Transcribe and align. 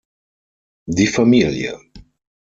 Die 0.87 1.05
Familie! 1.05 1.79